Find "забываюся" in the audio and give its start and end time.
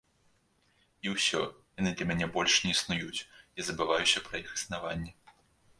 3.69-4.27